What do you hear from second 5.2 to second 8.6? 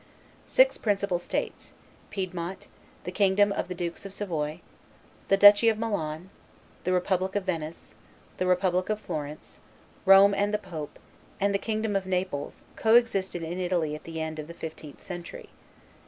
the duchy of Milan; the republic of Venice; the